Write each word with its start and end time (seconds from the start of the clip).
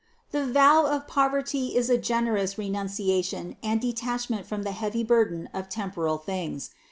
452. 0.31 0.47
The 0.47 0.53
vow 0.59 0.87
of 0.87 1.05
poverty 1.07 1.75
is 1.75 1.87
a 1.87 1.95
generous 1.99 2.57
renunciation 2.57 3.55
and 3.61 3.79
detachment 3.79 4.47
from 4.47 4.63
the 4.63 4.71
heavy 4.71 5.03
burden 5.03 5.47
of 5.53 5.69
temporal 5.69 6.17
things. 6.17 6.71